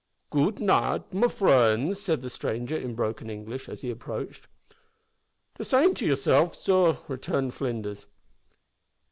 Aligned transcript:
"Goot 0.31 0.57
night, 0.59 1.13
my 1.13 1.27
frunds," 1.27 1.97
said 2.01 2.23
the 2.23 2.31
stranger, 2.31 2.75
in 2.75 2.95
broken 2.95 3.29
English, 3.29 3.69
as 3.69 3.81
he 3.81 3.91
approached. 3.91 4.47
"The 5.57 5.63
same 5.65 5.93
to 5.93 6.07
yersilf, 6.07 6.55
sor," 6.55 6.97
returned 7.07 7.53
Flinders. 7.53 8.07